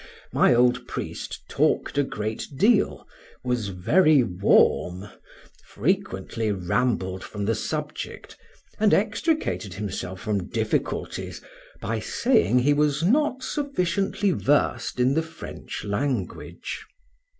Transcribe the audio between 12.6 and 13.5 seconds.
was not